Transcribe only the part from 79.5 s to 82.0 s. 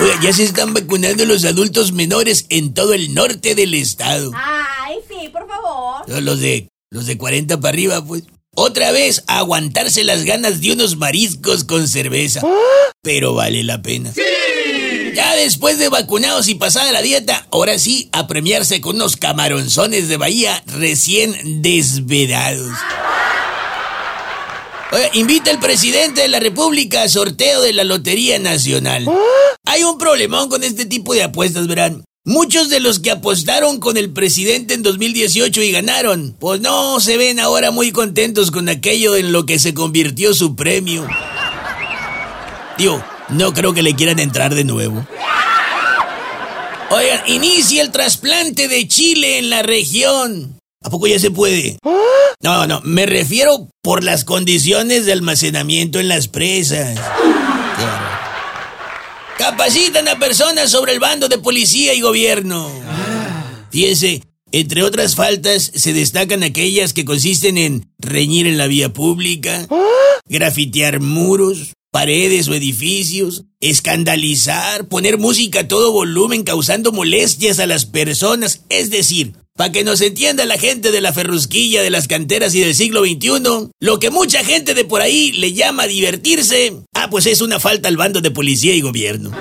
para que nos entienda la gente de la ferrusquilla de